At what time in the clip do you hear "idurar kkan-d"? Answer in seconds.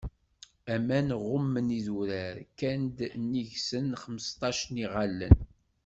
1.79-2.97